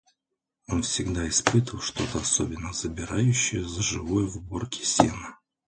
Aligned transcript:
Он 0.67 0.81
всегда 0.81 1.27
испытывал 1.29 1.79
что-то 1.79 2.17
особенно 2.17 2.73
забирающее 2.73 3.63
за 3.63 3.83
живое 3.83 4.25
в 4.25 4.37
уборке 4.37 4.83
сена. 4.83 5.37